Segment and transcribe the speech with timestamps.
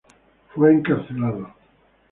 [0.55, 1.53] Fue encarcelado.